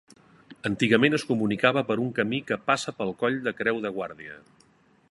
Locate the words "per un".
1.91-2.09